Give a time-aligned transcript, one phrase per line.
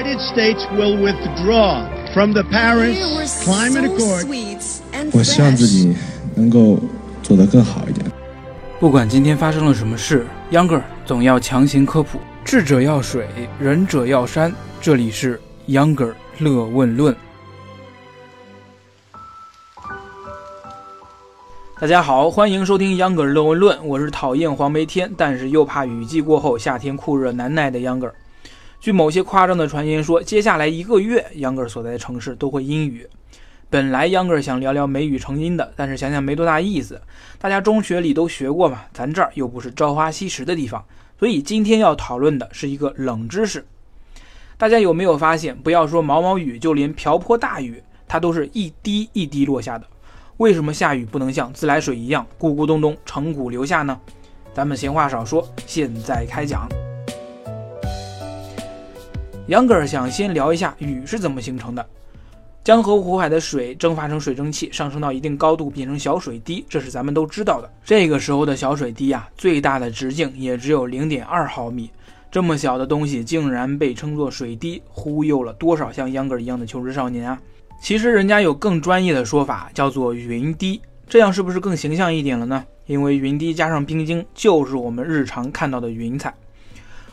[0.00, 4.26] United States will withdraw from the Paris Climate Accord.
[5.12, 5.94] 我希望自己
[6.34, 6.78] 能够
[7.22, 8.10] 做得更好一点。
[8.78, 12.18] 不管今天发生了什么事，Younger 总要强行科普。
[12.46, 13.28] 智者要水，
[13.58, 14.50] 仁者要山。
[14.80, 15.38] 这里是
[15.68, 17.14] Younger 乐问论。
[21.78, 28.10] 大家好，欢迎收听 Younger 乐问论，我是讨厌黄梅天，但是又怕雨季过后夏天酷热难耐的 Younger。
[28.80, 33.06] 据某些夸张的传言说，接下来一个月，Younger 所在的城市都会阴雨。
[33.68, 36.98] 本来 Younger 想聊聊梅雨成阴的，但是想想没多大意思。
[37.38, 40.82] 大家中学里都学过嘛，咱这儿又不是朝花夕拾的地方，
[41.18, 43.66] 所以今天要讨论的是一个冷知识。
[44.56, 49.86] 大家有没有发现，不要说毛毛雨，就连瓢泼大雨，它都是一滴一滴落下的。
[50.38, 54.00] 为什么下雨不能像自来水一样咕咕咚咚成股流下呢？
[54.54, 56.66] 咱们闲话少说，现在开讲。
[59.50, 61.84] 杨格尔想先聊一下雨是怎么形成的。
[62.62, 67.68] 江河湖海的水蒸发成水蒸气，上升到一定高度变成小水滴，这是咱们都知道的。
[67.84, 71.90] 这个时候的小水滴呀、最大的直径也只有零点二毫米。
[72.30, 77.36] 这么小的东西竟然被称作水滴，忽悠了多少像秧歌一样的求职少年啊！
[77.82, 82.64] 其实人家有更专业的说法，叫做云滴，这样是不是更形象一点了呢？
[82.86, 86.32] 因为云滴加上冰晶，就是我们日常看到的云彩。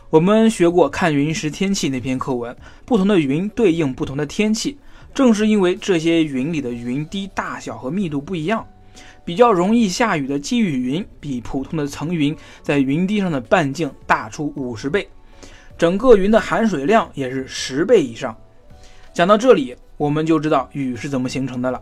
[0.09, 2.55] 我们学过《看云识天气》那篇课文，
[2.86, 4.77] 不同的云对应不同的天气。
[5.13, 8.66] 正是因为这些云里的云滴大小和密度不一样，
[9.25, 15.05] 比较容易下雨的积雨云比普通的层云在云滴上的半径大出五十倍，
[15.78, 18.33] 整个云的含水量也是十倍以上。
[19.13, 21.81] 讲到这里，我们就知道雨是怎么形成的了。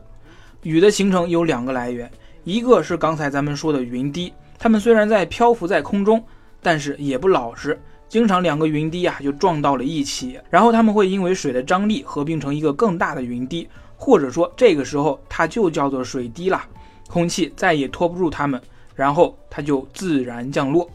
[0.64, 2.10] 雨的形成有两个来源，
[2.44, 6.24] 一个是刚才咱们说的云滴，它们虽然在漂浮在空中，
[6.60, 7.80] 但是也不老实。
[8.16, 16.66] 经常两个云滴啊就撞到了一起，然后它们会因为水的张力合并成一个更大的云滴，或者说这个时候它就叫做水滴啦，
[17.10, 18.62] 空气再也拖不住它们，
[18.96, 20.90] 然后它就自然降落。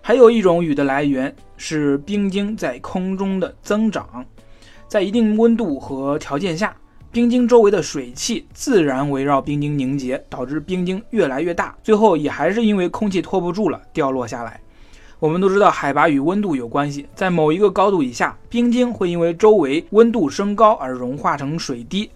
[0.00, 4.24] 还有一种雨的来源是冰晶在空中的增长，
[4.88, 6.74] 在一定温度和条件下，
[7.12, 14.58] 冰晶周围的水汽自然围绕冰晶凝结，导致冰晶越来越大，最后也还是因为空气拖不住了掉落下来。
[15.20, 22.10] 我们都知道海拔与温度有关系，在某一个高度以下，冰晶会因为周围温度升高而融化成水滴。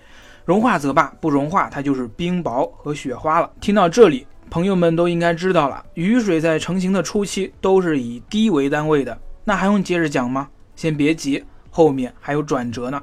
[0.47, 3.51] 融化则罢，不融化它就是冰雹和雪花了。
[3.61, 9.19] 听到这里，朋友们都应该知道了，雨水在成型的初期都是以滴为单位的。
[9.45, 10.49] 那还用接着讲吗？
[10.75, 13.03] 先别急，后面还有转折呢。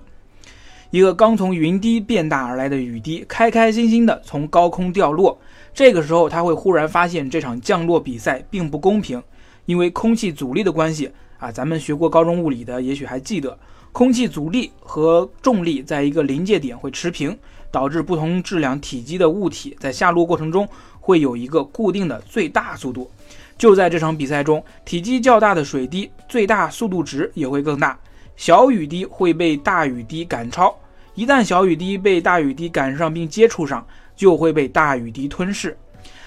[0.90, 5.40] 一个刚从云滴变大而来的雨滴，开开心心地从高空掉落。
[5.76, 9.22] 这个时候，他会忽然发现这场降落比赛并不公平。
[9.72, 11.10] 因为空气阻力的关系
[11.40, 13.58] 啊，咱们学过高中物理的，也许还记得，
[13.94, 17.38] 空气阻力和重力在一个临界点会持平，
[17.72, 20.68] 导致不同质量体积的物体在下落过程中
[21.00, 23.10] 会有一个固定的最大速度。
[23.58, 27.98] 就在这场比赛中，体积较大的水滴最大速度值也会更大，
[28.36, 30.78] 小雨滴会被大雨滴赶超。
[31.16, 35.78] 一旦小雨滴被大雨滴赶上并接触上，就会被大雨滴吞噬，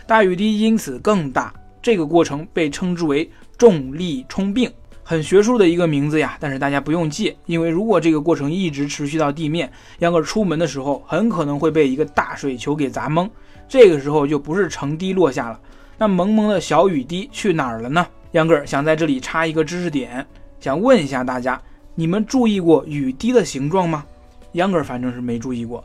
[0.06, 1.52] 大雨滴因此更大。
[1.84, 4.72] 这个过程被称之为重力冲并，
[5.02, 6.34] 很学术的一个名字呀。
[6.40, 13.28] 但是大家不用记，因为如果这个过程一直持续到地面，秧歌出门的时候很可能会被一个大水球给砸懵。
[13.68, 15.60] 这个时候就不是成滴落下了，
[15.98, 18.06] 那蒙蒙的小雨滴去哪儿了呢？
[18.32, 20.26] 秧歌想在这里插一个知识点，
[20.58, 21.60] 想问一下大家：
[21.94, 24.06] 你们注意过雨滴的形状吗？
[24.52, 25.84] 秧歌反正是没注意过。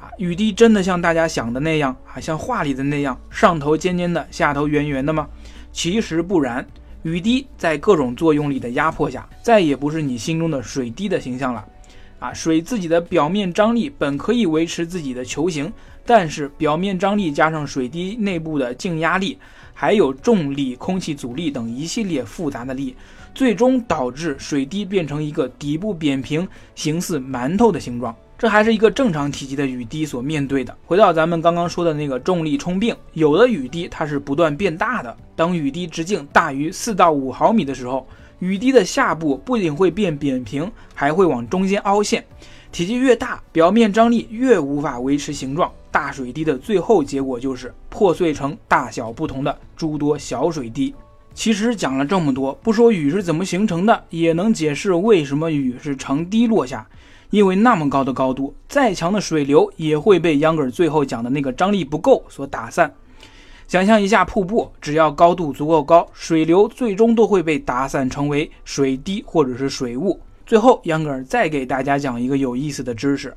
[0.00, 5.26] 啊，雨滴真的像大家想的那样啊，像画里的那样，上头尖尖的，下头圆圆的吗？
[5.72, 6.66] 其实不然，
[7.02, 11.64] 雨滴在各种作用力的压迫下，再也不是你心中的水滴的形象了。
[12.18, 15.72] 啊，水自己的表面张力本可以维持自己的球形，
[16.04, 19.38] 但是表面张力加上水滴内部的静压力，
[19.72, 22.96] 还有重力、空气阻力等一系列复杂的力，
[23.32, 28.12] 最终导致水滴变成一个底部扁平、形似馒头的形状。
[28.38, 30.72] 这还是一个正常体积的雨滴所面对的。
[30.86, 35.14] 回到咱们刚刚说的那个重力冲并，有的雨滴它是不断变大的。
[35.34, 38.06] 当雨滴直径大于四到五毫米的时候，
[38.38, 42.24] 雨滴的下部不仅会变扁平，还会往中间凹陷。
[42.70, 45.68] 体积越大，表面张力越无法维持形状。
[45.90, 50.94] 大水滴的最后结果就是破碎成大小不同的诸多小水滴。
[51.34, 56.86] 其实讲了这么多，不说雨是怎么形成的，也能解释为什么雨是成滴落下。
[57.30, 62.92] 因为那么高的高度，再强的水流也会被秧歌儿最后讲的那个张力不够所打散。
[63.66, 70.18] 想象一下瀑布，只要高度足够高，水流最终都会被打散成为水滴或者是水雾。
[70.46, 73.36] 最后，秧歌儿再给大家讲一个有意思的知识，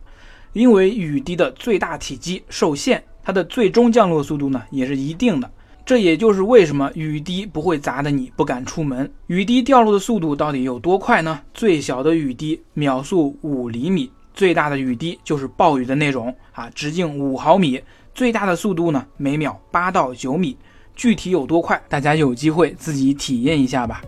[0.54, 5.52] 因为雨滴的最大体积受限，它的最终降落速度呢也是一定的。
[5.86, 9.12] 这也就是为什么雨滴不会砸的你不敢出门。
[9.28, 11.42] 雨滴掉落的速度到底有多快呢？
[11.54, 17.82] 最小的雨滴秒速五厘米，最大的雨滴就是暴雨的那种啊，直径五毫米，
[18.14, 20.56] 最大的速度呢每秒八到九米。
[20.94, 24.02] 具体有多快，大家有机会自己体验一下吧。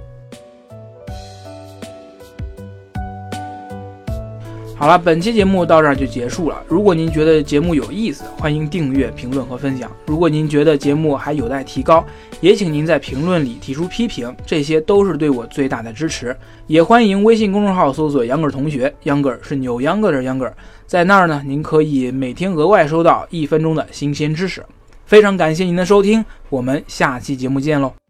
[4.83, 6.61] 好了，本期节目到这儿就结束了。
[6.67, 9.89] 如果您觉得节目有意思，欢迎订阅、评论和分享。
[10.05, 12.05] 如果您觉得节目还有待提高，
[12.41, 16.35] 也请您在评论里提出批评，这些都是对我最大的支持。
[16.67, 20.51] 也欢迎微信公众号搜索“秧歌同学”，秧歌是扭秧歌的秧歌，
[20.85, 24.61] 在那儿呢，您可以每天额外收到一分钟的新鲜知识。
[25.05, 28.02] 非常感谢您的收听，我们下期节目见喽。